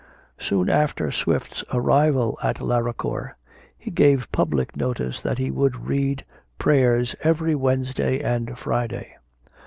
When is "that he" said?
5.21-5.51